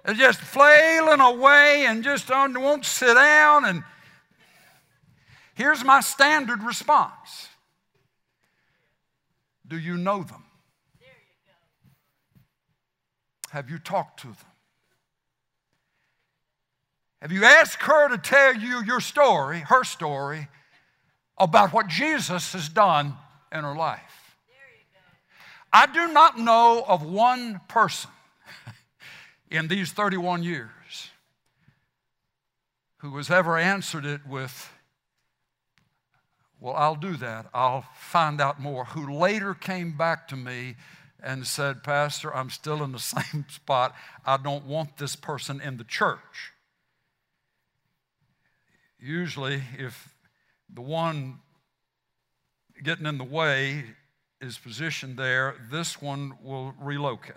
[0.05, 3.65] They're just flailing away and just won't sit down.
[3.65, 3.83] And
[5.55, 7.49] here's my standard response
[9.67, 10.45] Do you know them?
[13.51, 14.50] Have you talked to them?
[17.21, 20.49] Have you asked her to tell you your story, her story,
[21.37, 23.15] about what Jesus has done
[23.53, 24.37] in her life?
[25.73, 28.11] I do not know of one person
[29.51, 30.71] in these 31 years
[32.99, 34.73] who has ever answered it with,
[36.59, 37.47] Well, I'll do that.
[37.55, 38.87] I'll find out more.
[38.87, 40.77] Who later came back to me
[41.23, 43.95] and said, Pastor, I'm still in the same spot.
[44.27, 46.50] I don't want this person in the church.
[49.01, 50.15] Usually, if
[50.73, 51.39] the one
[52.83, 53.85] getting in the way
[54.41, 57.37] is positioned there, this one will relocate.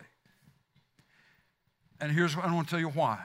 [2.01, 3.19] And here's what I want to tell you why.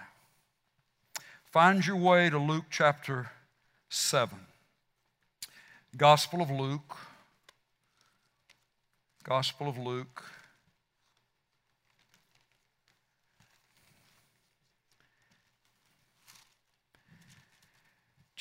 [1.46, 3.30] Find your way to Luke chapter
[3.88, 4.38] 7.
[5.96, 6.96] Gospel of Luke.
[9.24, 10.22] Gospel of Luke.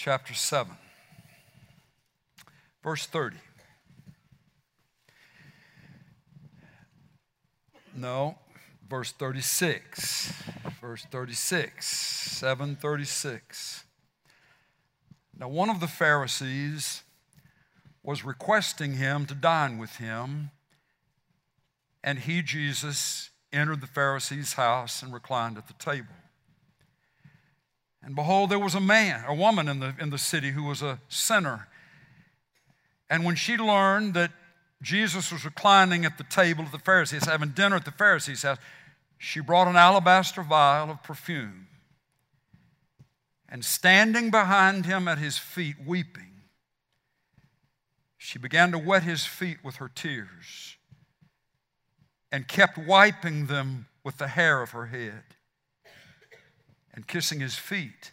[0.07, 0.71] Chapter 7,
[2.81, 3.35] verse 30.
[7.93, 8.37] No,
[8.89, 10.31] verse 36.
[10.79, 13.83] Verse 36, 736.
[15.37, 17.03] Now, one of the Pharisees
[18.01, 20.51] was requesting him to dine with him,
[22.01, 26.13] and he, Jesus, entered the Pharisee's house and reclined at the table.
[28.07, 30.81] And behold, there was a man, a woman in the, in the city who was
[30.81, 31.67] a sinner.
[33.09, 34.31] And when she learned that
[34.81, 38.59] Jesus was reclining at the table of the Pharisees, having dinner at the Pharisees' house,
[39.17, 41.67] she brought an alabaster vial of perfume.
[43.49, 46.43] And standing behind him at his feet, weeping,
[48.17, 50.77] she began to wet his feet with her tears
[52.31, 55.23] and kept wiping them with the hair of her head
[56.97, 58.12] and kissing his feet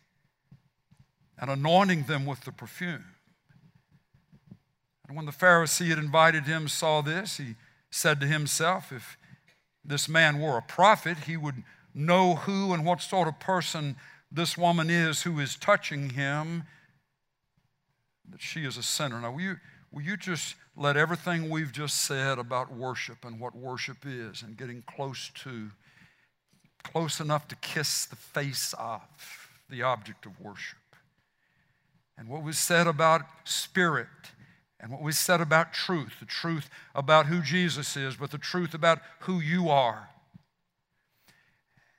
[1.38, 3.06] and anointing them with the perfume.
[5.08, 7.54] And when the Pharisee had invited him saw this, he
[7.90, 9.16] said to himself, If
[9.82, 13.96] this man were a prophet, he would know who and what sort of person
[14.30, 16.64] this woman is who is touching him,
[18.28, 19.18] that she is a sinner.
[19.18, 19.56] Now, will you,
[19.90, 24.58] will you just let everything we've just said about worship and what worship is and
[24.58, 25.70] getting close to,
[26.84, 29.00] close enough to kiss the face of
[29.68, 30.78] the object of worship,
[32.16, 34.06] and what was said about spirit
[34.78, 38.74] and what was said about truth the truth about who Jesus is, but the truth
[38.74, 40.10] about who you are.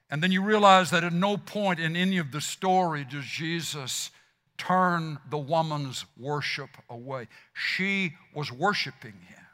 [0.10, 4.12] And then you realize that at no point in any of the story does Jesus
[4.58, 7.28] turn the woman's worship away.
[7.54, 9.46] She was worshiping him,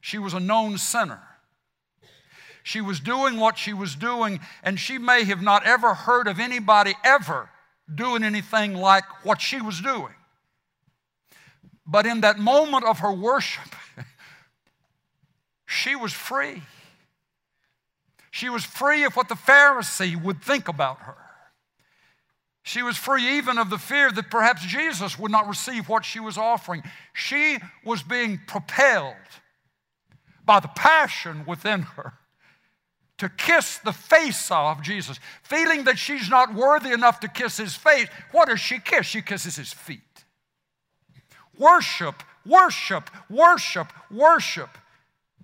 [0.00, 1.22] she was a known sinner.
[2.64, 6.40] She was doing what she was doing, and she may have not ever heard of
[6.40, 7.50] anybody ever
[7.94, 10.14] doing anything like what she was doing.
[11.86, 13.68] But in that moment of her worship,
[15.66, 16.62] she was free.
[18.30, 21.18] She was free of what the Pharisee would think about her.
[22.62, 26.18] She was free even of the fear that perhaps Jesus would not receive what she
[26.18, 26.82] was offering.
[27.12, 29.16] She was being propelled
[30.46, 32.14] by the passion within her
[33.18, 37.74] to kiss the face of Jesus, feeling that she's not worthy enough to kiss his
[37.74, 38.08] face.
[38.32, 39.06] What does she kiss?
[39.06, 40.00] She kisses his feet.
[41.56, 44.70] Worship, worship, worship, worship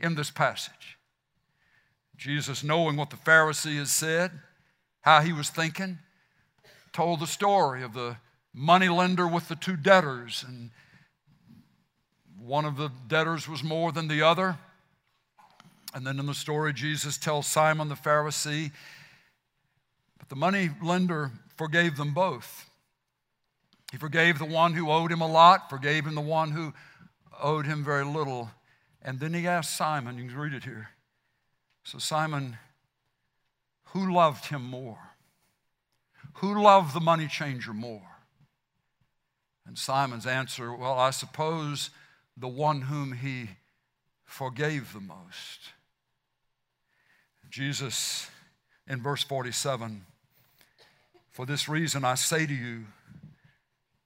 [0.00, 0.98] in this passage.
[2.16, 4.32] Jesus, knowing what the Pharisee has said,
[5.02, 5.98] how he was thinking,
[6.92, 8.16] told the story of the
[8.52, 10.70] money lender with the two debtors, and
[12.38, 14.58] one of the debtors was more than the other.
[15.94, 18.70] And then in the story, Jesus tells Simon the Pharisee,
[20.18, 22.70] but the money lender forgave them both.
[23.90, 26.72] He forgave the one who owed him a lot, forgave him the one who
[27.42, 28.50] owed him very little.
[29.02, 30.90] And then he asked Simon, you can read it here.
[31.82, 32.56] So, Simon,
[33.86, 34.98] who loved him more?
[36.34, 38.06] Who loved the money changer more?
[39.66, 41.90] And Simon's answer, well, I suppose
[42.36, 43.50] the one whom he
[44.24, 45.72] forgave the most.
[47.50, 48.30] Jesus,
[48.86, 50.06] in verse 47,
[51.30, 52.84] for this reason I say to you,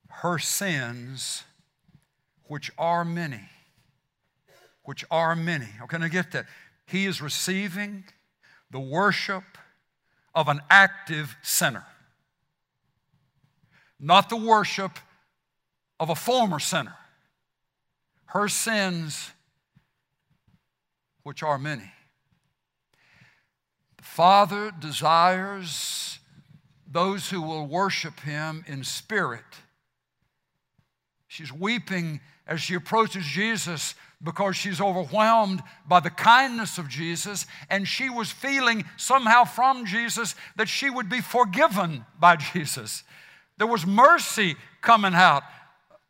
[0.09, 1.45] her sins,
[2.45, 3.41] which are many,
[4.85, 5.69] which are many.
[5.89, 6.47] Can I get that?
[6.87, 8.05] He is receiving
[8.71, 9.45] the worship
[10.35, 11.85] of an active sinner,
[14.01, 14.99] not the worship
[16.01, 16.97] of a former sinner.
[18.27, 19.31] Her sins,
[21.23, 21.91] which are many.
[24.05, 26.19] The Father desires
[26.87, 29.43] those who will worship Him in spirit
[31.35, 37.89] She's weeping as she approaches Jesus because she's overwhelmed by the kindness of Jesus, and
[37.89, 43.03] she was feeling somehow from Jesus that she would be forgiven by Jesus.
[43.59, 45.43] There was mercy coming out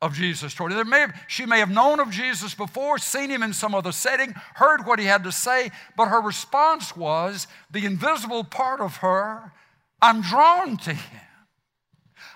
[0.04, 0.84] of Jesus toward her.
[0.84, 4.34] May have, she may have known of Jesus before, seen him in some other setting,
[4.56, 9.52] heard what he had to say, but her response was the invisible part of her,
[10.02, 11.20] I'm drawn to him.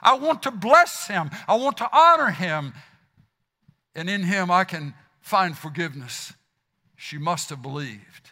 [0.01, 1.29] I want to bless him.
[1.47, 2.73] I want to honor him.
[3.95, 6.33] And in him I can find forgiveness.
[6.97, 8.31] She must have believed.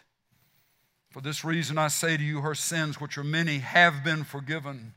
[1.11, 4.93] For this reason I say to you, her sins, which are many, have been forgiven.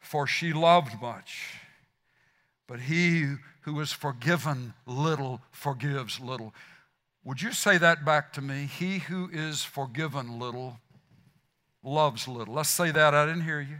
[0.00, 1.58] for she loved much.
[2.68, 6.54] But he who is forgiven little forgives little.
[7.24, 8.66] Would you say that back to me?
[8.66, 10.78] He who is forgiven little
[11.82, 12.54] loves little.
[12.54, 13.14] Let's say that.
[13.14, 13.78] I didn't hear you.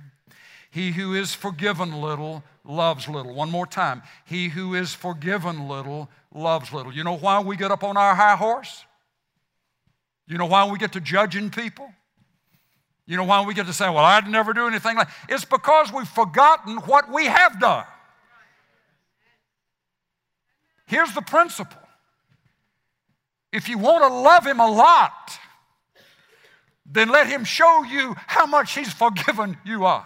[0.71, 3.35] He who is forgiven little loves little.
[3.35, 4.03] One more time.
[4.25, 6.93] He who is forgiven little loves little.
[6.93, 8.85] You know why we get up on our high horse?
[10.27, 11.91] You know why we get to judging people?
[13.07, 15.91] You know why we get to say, well, I'd never do anything like It's because
[15.93, 17.85] we've forgotten what we have done.
[20.89, 21.81] Here's the principle.
[23.53, 25.39] If you want to love him a lot,
[26.85, 30.05] then let him show you how much he's forgiven you of.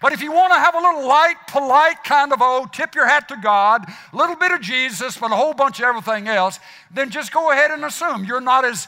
[0.00, 3.06] But if you want to have a little light, polite kind of, oh, tip your
[3.06, 6.60] hat to God, a little bit of Jesus, but a whole bunch of everything else,
[6.92, 8.86] then just go ahead and assume you're not as,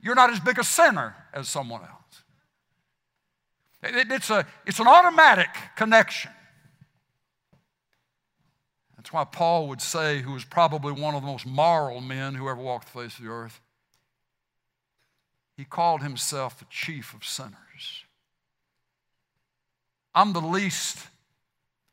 [0.00, 2.22] you're not as big a sinner as someone else.
[3.84, 6.30] It, it's, a, it's an automatic connection.
[9.14, 12.60] Why Paul would say, who was probably one of the most moral men who ever
[12.60, 13.60] walked the face of the earth,
[15.56, 17.54] he called himself the chief of sinners.
[20.16, 20.98] I'm the least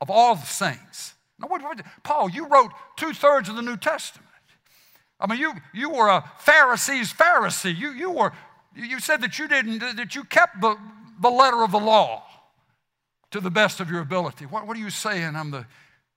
[0.01, 1.13] of all the saints.
[1.37, 4.25] Now, what, what, Paul, you wrote two thirds of the New Testament.
[5.19, 7.77] I mean, you, you were a Pharisee's Pharisee.
[7.77, 8.31] You, you, were,
[8.75, 10.75] you said that you didn't, that you kept the,
[11.21, 12.23] the letter of the law
[13.29, 14.47] to the best of your ability.
[14.47, 15.35] What, what are you saying?
[15.35, 15.67] I'm the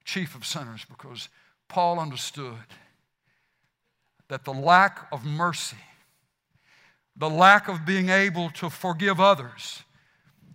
[0.05, 1.27] chief of sinners because
[1.67, 2.55] Paul understood
[4.29, 5.77] that the lack of mercy,
[7.17, 9.83] the lack of being able to forgive others,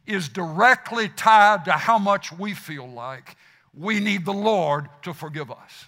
[0.07, 3.37] is directly tied to how much we feel like
[3.75, 5.87] we need the Lord to forgive us.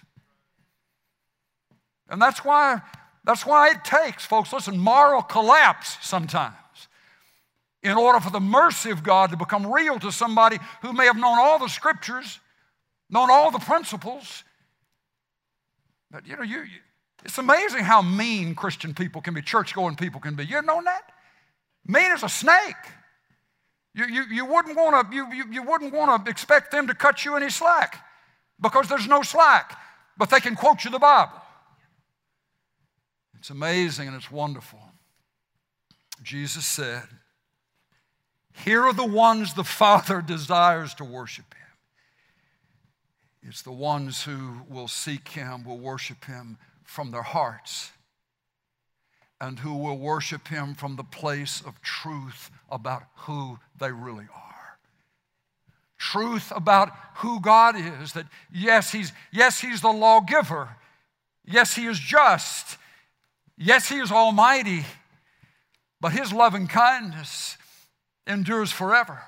[2.09, 2.81] And that's why,
[3.23, 6.53] that's why it takes, folks, listen, moral collapse sometimes
[7.81, 11.17] in order for the mercy of God to become real to somebody who may have
[11.17, 12.39] known all the scriptures,
[13.13, 14.43] known all the principles.
[16.11, 16.79] But you know, you, you
[17.23, 20.45] it's amazing how mean Christian people can be, church going people can be.
[20.45, 21.03] You known that?
[21.85, 22.75] Mean as a snake.
[23.95, 26.95] You, you, you wouldn't want to you, you, you wouldn't want to expect them to
[26.95, 28.03] cut you any slack
[28.59, 29.77] because there's no slack,
[30.17, 31.39] but they can quote you the Bible.
[33.37, 34.79] It's amazing and it's wonderful.
[36.23, 37.03] Jesus said,
[38.63, 41.62] Here are the ones the Father desires to worship Him.
[43.45, 47.91] It's the ones who will seek Him, will worship Him from their hearts
[49.43, 54.77] and who will worship him from the place of truth about who they really are.
[55.97, 60.69] Truth about who God is, that yes, he's, yes, he's the lawgiver.
[61.43, 62.77] Yes, he is just.
[63.57, 64.85] Yes, he is almighty.
[65.99, 67.57] But his loving kindness
[68.25, 69.21] endures forever.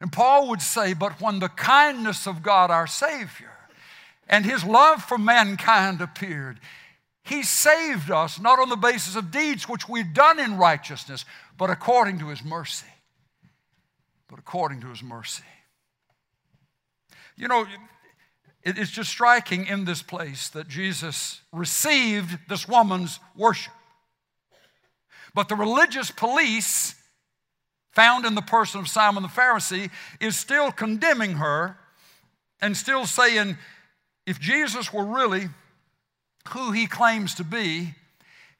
[0.00, 3.52] And Paul would say, but when the kindness of God our Savior
[4.28, 6.60] and his love for mankind appeared,
[7.28, 11.26] he saved us not on the basis of deeds which we've done in righteousness,
[11.58, 12.86] but according to His mercy.
[14.28, 15.44] But according to His mercy.
[17.36, 17.66] You know,
[18.62, 23.74] it's just striking in this place that Jesus received this woman's worship.
[25.34, 26.94] But the religious police,
[27.98, 29.90] found in the person of Simon the Pharisee,
[30.20, 31.76] is still condemning her
[32.60, 33.58] and still saying,
[34.24, 35.48] if Jesus were really
[36.50, 37.96] who he claims to be,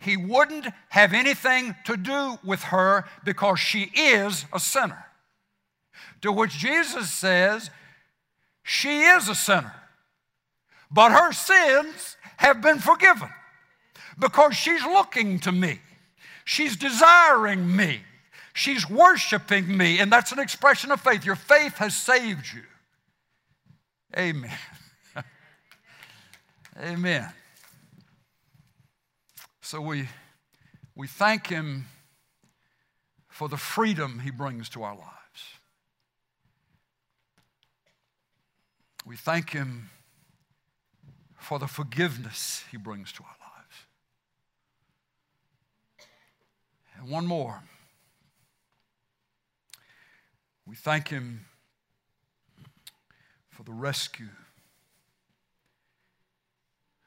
[0.01, 5.07] he wouldn't have anything to do with her because she is a sinner.
[6.23, 7.71] To which Jesus says,
[8.65, 9.75] She is a sinner,
[10.91, 13.31] but her sins have been forgiven
[14.19, 15.79] because she's looking to me,
[16.45, 18.01] she's desiring me,
[18.59, 21.25] she's worshiping me, and that's an expression of faith.
[21.25, 22.63] Your faith has saved you.
[24.17, 24.51] Amen.
[26.83, 27.29] Amen.
[29.61, 30.09] So we,
[30.97, 31.87] we thank Him
[33.29, 35.05] for the freedom He brings to our lives.
[39.07, 39.91] We thank Him
[41.39, 43.77] for the forgiveness He brings to our lives.
[46.99, 47.63] And one more.
[50.69, 51.47] We thank Him
[53.49, 54.29] for the rescue.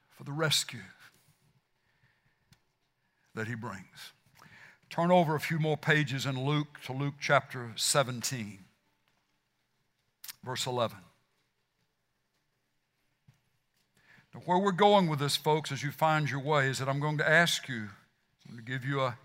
[0.10, 0.80] For the rescue
[3.36, 4.14] that he brings.
[4.90, 8.60] Turn over a few more pages in Luke to Luke chapter 17,
[10.44, 10.98] verse 11.
[14.34, 17.00] Now, where we're going with this, folks, as you find your way, is that I'm
[17.00, 17.90] going to ask you,
[18.48, 19.18] I'm going to give you a,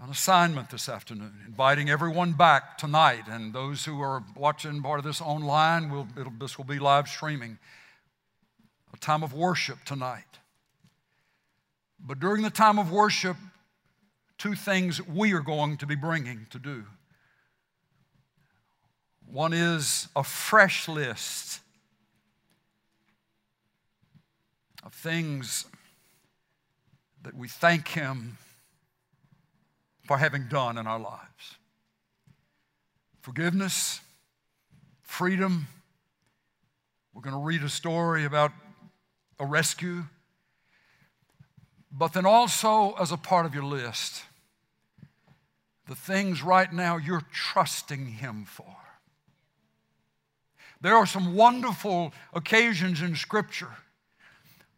[0.00, 5.04] an assignment this afternoon, inviting everyone back tonight, and those who are watching part of
[5.04, 6.06] this online, will
[6.38, 7.58] this will be live streaming.
[8.94, 10.24] A time of worship tonight.
[11.98, 13.36] But during the time of worship,
[14.38, 16.84] two things we are going to be bringing to do.
[19.26, 21.60] One is a fresh list
[24.84, 25.66] of things
[27.24, 28.38] that we thank Him
[30.08, 31.56] for having done in our lives
[33.20, 34.00] forgiveness,
[35.02, 35.66] freedom.
[37.12, 38.52] We're going to read a story about
[39.38, 40.04] a rescue.
[41.92, 44.22] But then also, as a part of your list,
[45.86, 48.76] the things right now you're trusting Him for.
[50.80, 53.76] There are some wonderful occasions in Scripture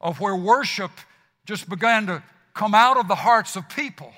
[0.01, 0.91] of where worship
[1.45, 2.23] just began to
[2.53, 4.13] come out of the hearts of people,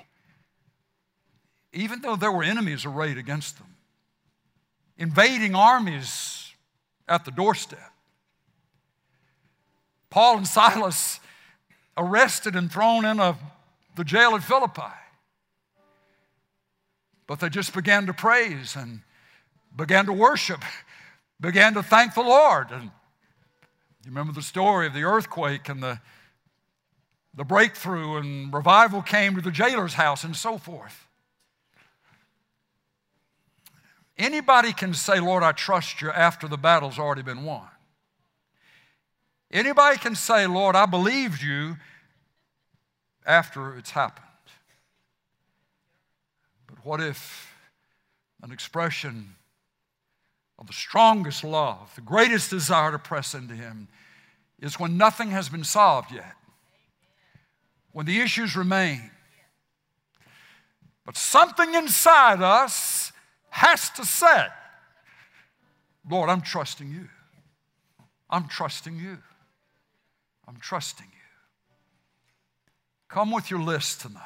[1.73, 3.75] even though there were enemies arrayed against them,
[4.97, 6.51] invading armies
[7.07, 7.91] at the doorstep.
[10.09, 11.19] Paul and Silas
[11.97, 13.37] arrested and thrown in a,
[13.95, 14.81] the jail at Philippi.
[17.25, 19.01] But they just began to praise and
[19.75, 20.63] began to worship,
[21.41, 22.69] began to thank the Lord.
[22.71, 25.99] And you remember the story of the earthquake and the,
[27.33, 31.07] the breakthrough, and revival came to the jailer's house and so forth.
[34.17, 37.67] Anybody can say, Lord, I trust you after the battle's already been won.
[39.51, 41.77] Anybody can say, Lord, I believed you
[43.25, 44.25] after it's happened.
[46.67, 47.53] But what if
[48.41, 49.35] an expression
[50.59, 53.87] of the strongest love, the greatest desire to press into Him,
[54.59, 56.33] is when nothing has been solved yet,
[57.91, 59.11] when the issues remain.
[61.05, 63.12] But something inside us
[63.53, 64.47] has to say,
[66.09, 67.07] Lord, I'm trusting you.
[68.29, 69.19] I'm trusting you.
[70.47, 71.11] I'm trusting you.
[73.09, 74.21] Come with your list tonight.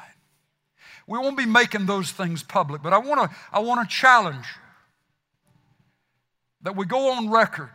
[1.06, 4.46] We won't be making those things public, but I want to I want to challenge
[4.46, 4.62] you
[6.62, 7.70] that we go on record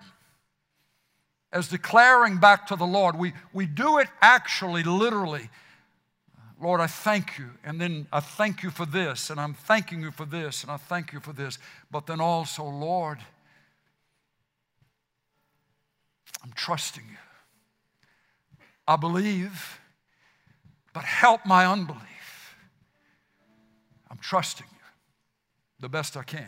[1.52, 3.16] as declaring back to the Lord.
[3.16, 5.50] We, we do it actually, literally.
[6.64, 7.50] Lord, I thank you.
[7.66, 10.78] And then I thank you for this, and I'm thanking you for this, and I
[10.78, 11.60] thank you for this.
[11.92, 13.20] But then also, Lord,
[16.42, 17.18] I'm trusting you.
[18.88, 19.80] I believe,
[20.94, 22.56] but help my unbelief.
[24.10, 24.86] I'm trusting you
[25.82, 26.48] the best I can.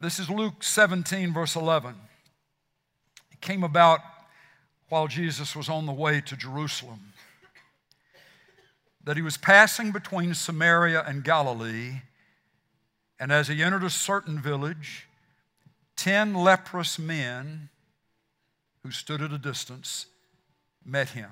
[0.00, 1.94] This is Luke 17, verse 11.
[3.32, 3.98] It came about
[4.90, 7.13] while Jesus was on the way to Jerusalem
[9.04, 12.02] that he was passing between Samaria and Galilee,
[13.20, 15.06] and as he entered a certain village,
[15.96, 17.68] ten leprous men
[18.82, 20.06] who stood at a distance
[20.84, 21.30] met him.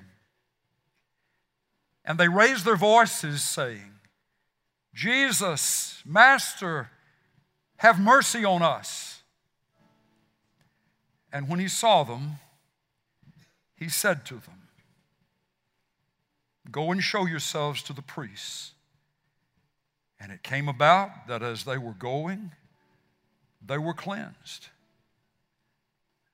[2.05, 3.93] And they raised their voices, saying,
[4.93, 6.89] Jesus, Master,
[7.77, 9.21] have mercy on us.
[11.31, 12.39] And when he saw them,
[13.75, 14.62] he said to them,
[16.71, 18.71] Go and show yourselves to the priests.
[20.19, 22.51] And it came about that as they were going,
[23.65, 24.67] they were cleansed.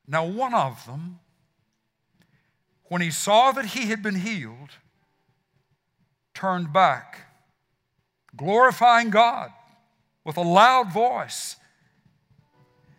[0.07, 1.19] Now, one of them,
[2.86, 4.69] when he saw that he had been healed,
[6.34, 7.27] turned back,
[8.36, 9.51] glorifying God
[10.23, 11.55] with a loud voice.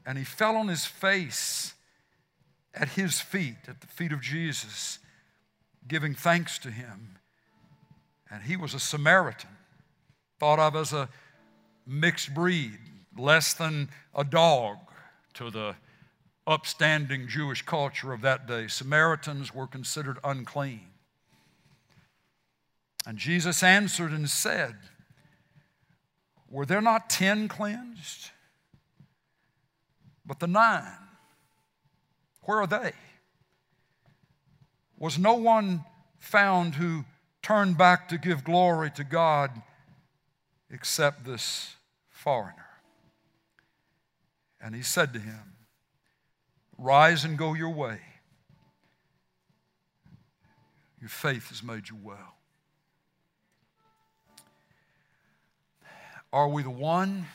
[0.04, 1.74] And he fell on his face
[2.74, 4.98] at his feet, at the feet of Jesus,
[5.86, 7.18] giving thanks to him.
[8.30, 9.50] And he was a Samaritan,
[10.38, 11.08] thought of as a
[11.86, 12.78] mixed breed,
[13.16, 14.78] less than a dog
[15.34, 15.74] to the
[16.46, 18.68] upstanding Jewish culture of that day.
[18.68, 20.86] Samaritans were considered unclean.
[23.06, 24.76] And Jesus answered and said,
[26.48, 28.30] Were there not ten cleansed?
[30.24, 30.84] But the nine,
[32.42, 32.92] where are they?
[34.98, 35.84] Was no one
[36.18, 37.04] found who
[37.43, 39.51] turned back to give glory to God
[40.70, 41.74] except this
[42.09, 42.66] foreigner?
[44.61, 45.57] And he said to him,
[46.76, 48.01] Rise and go your way.
[51.01, 52.36] Your faith has made you well.
[56.32, 57.26] Are we the one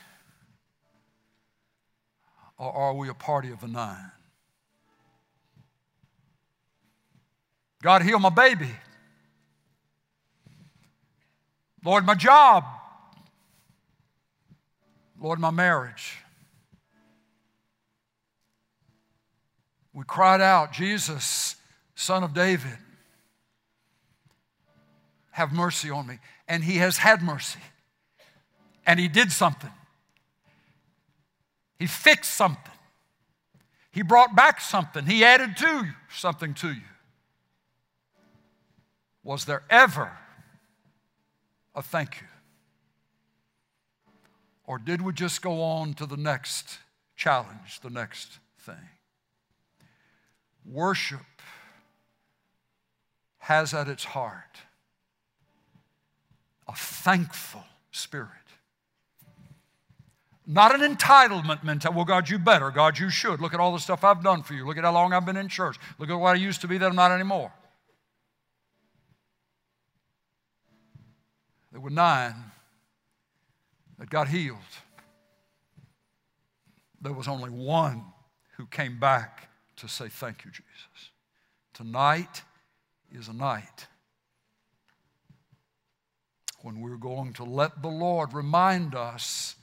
[2.58, 4.10] or are we a party of the nine?
[7.82, 8.70] God, heal my baby.
[11.86, 12.64] Lord, my job
[15.20, 16.18] Lord, my marriage.
[19.92, 21.56] We cried out, Jesus,
[21.94, 22.76] Son of David,
[25.30, 26.18] have mercy on me.
[26.46, 27.60] And He has had mercy.
[28.86, 29.70] And He did something.
[31.78, 32.72] He fixed something.
[33.90, 35.06] He brought back something.
[35.06, 36.82] He added to something to you.
[39.24, 40.12] Was there ever
[41.76, 42.26] a thank you?
[44.66, 46.78] Or did we just go on to the next
[47.14, 48.74] challenge, the next thing?
[50.64, 51.20] Worship
[53.38, 54.58] has at its heart
[56.66, 57.62] a thankful
[57.92, 58.30] spirit.
[60.48, 61.96] Not an entitlement mentality.
[61.96, 62.70] Well, God, you better.
[62.70, 63.40] God, you should.
[63.40, 64.66] Look at all the stuff I've done for you.
[64.66, 65.76] Look at how long I've been in church.
[65.98, 67.52] Look at what I used to be that I'm not anymore.
[71.76, 72.36] There were nine
[73.98, 74.56] that got healed.
[77.02, 78.02] There was only one
[78.56, 81.10] who came back to say, Thank you, Jesus.
[81.74, 82.44] Tonight
[83.12, 83.88] is a night
[86.62, 89.56] when we're going to let the Lord remind us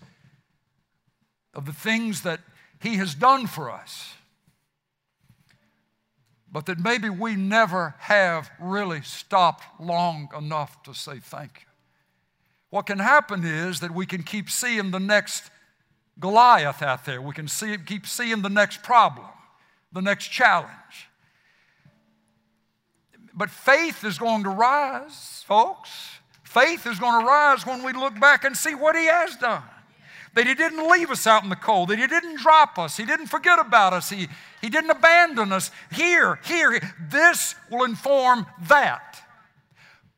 [1.55, 2.41] of the things that
[2.80, 4.14] He has done for us,
[6.47, 11.72] but that maybe we never have really stopped long enough to say thank you.
[12.74, 15.51] What can happen is that we can keep seeing the next
[16.19, 17.21] Goliath out there.
[17.21, 19.28] We can see, keep seeing the next problem,
[19.91, 21.07] the next challenge.
[23.32, 25.91] But faith is going to rise, folks.
[26.43, 29.61] Faith is going to rise when we look back and see what He has done
[30.34, 33.05] that He didn't leave us out in the cold, that He didn't drop us, He
[33.05, 34.28] didn't forget about us, He,
[34.61, 35.69] he didn't abandon us.
[35.91, 39.21] Here, here, this will inform that.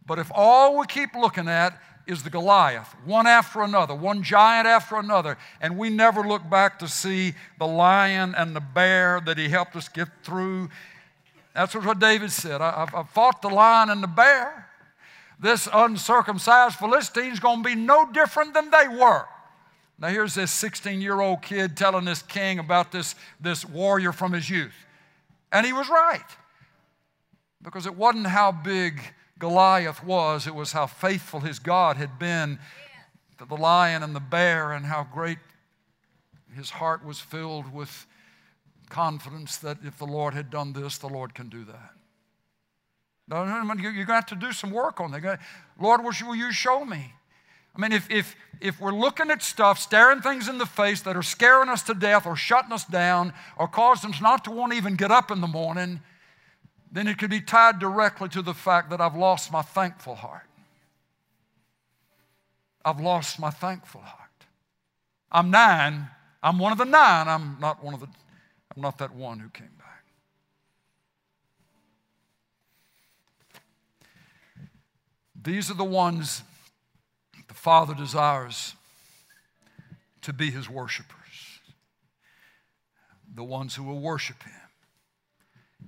[0.05, 1.77] But if all we keep looking at
[2.07, 6.79] is the Goliath, one after another, one giant after another, and we never look back
[6.79, 10.69] to see the lion and the bear that he helped us get through.
[11.53, 12.61] That's what David said.
[12.61, 14.69] I, have fought the lion and the bear.
[15.39, 19.25] This uncircumcised Philistine's going to be no different than they were.
[19.97, 24.33] Now, here's this 16 year old kid telling this king about this, this warrior from
[24.33, 24.75] his youth.
[25.51, 26.25] And he was right.
[27.61, 28.99] Because it wasn't how big
[29.37, 32.59] Goliath was, it was how faithful his God had been
[33.37, 35.39] to the lion and the bear, and how great
[36.55, 38.07] his heart was filled with
[38.89, 41.91] confidence that if the Lord had done this, the Lord can do that.
[43.29, 45.39] You're going to have to do some work on that.
[45.79, 47.13] Lord, will you show me?
[47.75, 51.17] I mean, if, if, if we're looking at stuff, staring things in the face that
[51.17, 54.71] are scaring us to death or shutting us down or causing us not to want
[54.71, 55.99] to even get up in the morning,
[56.95, 60.47] then it could be tied directly to the fact that I've lost my thankful heart.
[62.85, 64.29] I've lost my thankful heart.
[65.29, 66.07] I'm nine.
[66.41, 67.27] I'm one of the nine.
[67.27, 68.07] I'm not one of the,
[68.73, 70.05] I'm not that one who came back.
[75.43, 76.43] These are the ones
[77.49, 78.73] the Father desires
[80.21, 81.59] to be his worshipers,
[83.35, 84.53] the ones who will worship him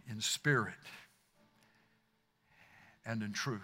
[0.10, 0.74] in spirit
[3.08, 3.62] and in truth.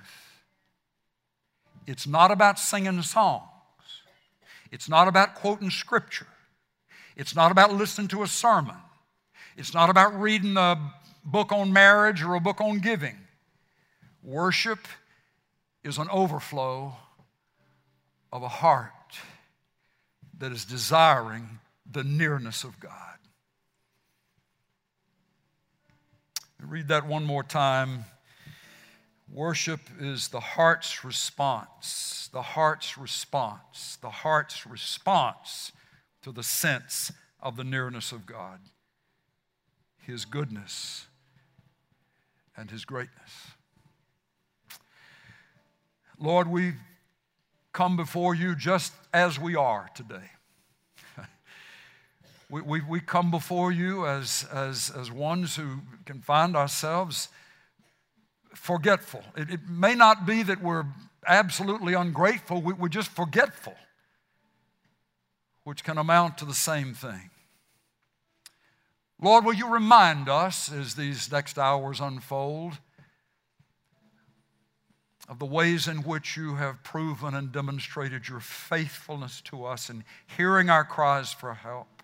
[1.85, 3.43] It's not about singing songs.
[4.71, 6.27] It's not about quoting scripture.
[7.15, 8.77] It's not about listening to a sermon.
[9.57, 10.93] It's not about reading a
[11.25, 13.17] book on marriage or a book on giving.
[14.23, 14.79] Worship
[15.83, 16.95] is an overflow
[18.31, 18.89] of a heart
[20.39, 21.59] that is desiring
[21.91, 22.91] the nearness of God.
[26.65, 28.05] Read that one more time.
[29.33, 35.71] Worship is the heart's response, the heart's response, the heart's response
[36.21, 37.11] to the sense
[37.41, 38.59] of the nearness of God,
[40.05, 41.07] His goodness,
[42.55, 43.31] and His greatness.
[46.19, 46.73] Lord, we
[47.71, 50.29] come before you just as we are today.
[52.51, 57.29] we, we, we come before you as, as, as ones who can find ourselves
[58.55, 59.23] forgetful.
[59.35, 60.85] It, it may not be that we're
[61.27, 63.75] absolutely ungrateful, we, we're just forgetful,
[65.63, 67.29] which can amount to the same thing.
[69.21, 72.77] Lord, will you remind us as these next hours unfold?
[75.29, 80.03] of the ways in which you have proven and demonstrated your faithfulness to us in
[80.37, 82.03] hearing our cries for help,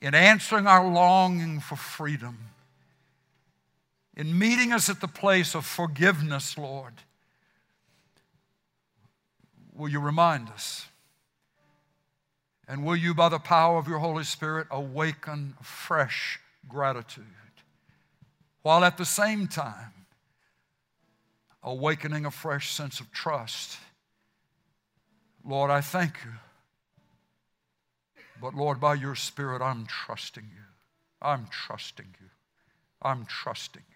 [0.00, 2.38] in answering our longing for freedom,
[4.16, 6.94] in meeting us at the place of forgiveness, Lord.
[9.74, 10.86] Will you remind us
[12.68, 17.24] And will you, by the power of your Holy Spirit, awaken fresh gratitude
[18.62, 19.92] while at the same time
[21.62, 23.78] awakening a fresh sense of trust?
[25.44, 26.32] Lord, I thank you.
[28.40, 30.64] But Lord, by your Spirit, I'm trusting you.
[31.22, 32.26] I'm trusting you.
[33.00, 33.95] I'm trusting you.